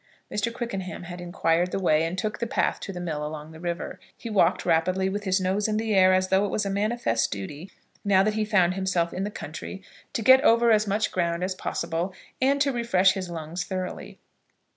[0.33, 0.51] Mr.
[0.51, 3.99] Quickenham had inquired the way, and took the path to the mill along the river.
[4.17, 7.29] He walked rapidly, with his nose in the air, as though it was a manifest
[7.29, 7.69] duty,
[8.03, 9.83] now that he found himself in the country,
[10.13, 14.17] to get over as much ground as possible, and to refresh his lungs thoroughly.